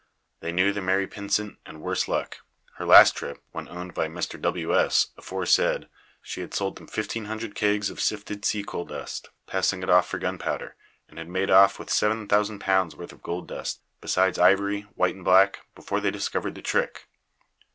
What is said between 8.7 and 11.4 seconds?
dust, passing it off for gunpowder, and had